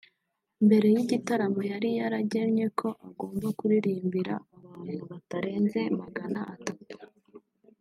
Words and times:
Mbere 0.65 0.85
y’igitaramo 0.93 1.61
yari 1.71 1.89
yaragennye 1.99 2.65
ko 2.79 2.87
agomba 3.07 3.47
kuririmbira 3.59 4.33
abantu 4.57 5.01
batarenze 5.11 5.79
magana 6.01 6.39
atatu 6.55 6.93